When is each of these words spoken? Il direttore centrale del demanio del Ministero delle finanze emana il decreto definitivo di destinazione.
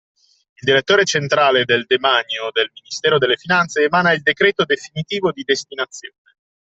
Il 0.55 0.61
direttore 0.65 1.05
centrale 1.05 1.63
del 1.63 1.85
demanio 1.85 2.49
del 2.51 2.71
Ministero 2.73 3.19
delle 3.19 3.37
finanze 3.37 3.83
emana 3.83 4.11
il 4.13 4.23
decreto 4.23 4.65
definitivo 4.65 5.31
di 5.31 5.43
destinazione. 5.43 6.37